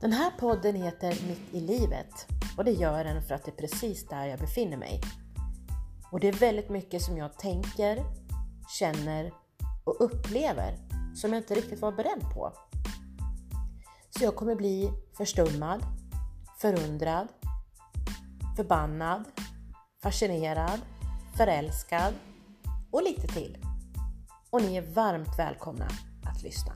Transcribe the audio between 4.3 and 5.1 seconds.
befinner mig.